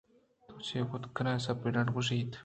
[0.47, 2.31] تو چے کُت کنئے ؟سپرنٹنڈنٹءَ گوٛشت